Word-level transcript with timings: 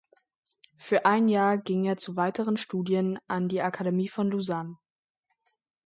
Für 0.77 1.05
ein 1.05 1.27
Jahr 1.27 1.59
ging 1.59 1.85
er 1.85 1.95
zu 1.95 2.15
weiteren 2.15 2.57
Studien 2.57 3.19
an 3.27 3.49
die 3.49 3.61
Akademie 3.61 4.09
von 4.09 4.31
Lausanne. 4.31 4.77